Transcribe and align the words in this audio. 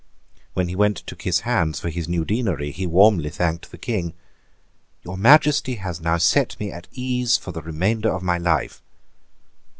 When 0.55 0.67
he 0.67 0.75
went 0.75 0.97
to 0.97 1.15
kiss 1.15 1.41
hands 1.41 1.79
for 1.79 1.91
his 1.91 2.09
new 2.09 2.25
deanery 2.25 2.71
he 2.71 2.87
warmly 2.87 3.29
thanked 3.29 3.69
the 3.69 3.77
King. 3.77 4.15
"Your 5.03 5.15
Majesty 5.15 5.75
has 5.75 6.01
now 6.01 6.17
set 6.17 6.59
me 6.59 6.71
at 6.71 6.87
ease 6.91 7.37
for 7.37 7.51
the 7.51 7.61
remainder 7.61 8.11
of 8.11 8.23
my 8.23 8.39
life." 8.39 8.81